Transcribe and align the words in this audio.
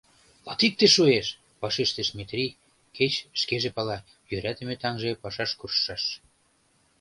—Латикте 0.47 0.87
шуэш!..— 0.95 1.27
вашештыш 1.61 2.07
Метрий, 2.17 2.57
кеч 2.95 3.13
шкеже 3.41 3.69
пала: 3.75 3.97
йӧратыме 4.29 4.75
таҥже 4.81 5.11
пашаш 5.21 5.51
куржшаш. 5.59 6.03